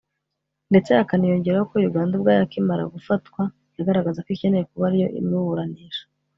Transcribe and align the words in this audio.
ndetse 0.71 0.89
hakaniyongeraho 0.97 1.65
ko 1.71 1.75
Uganda 1.89 2.13
ubwayo 2.15 2.41
akimara 2.43 2.91
gufatwa 2.95 3.41
yagaragazaga 3.77 4.25
ko 4.25 4.29
ikeneye 4.35 4.63
kuba 4.71 4.83
ariyo 4.89 5.07
imuburanisha 5.19 6.03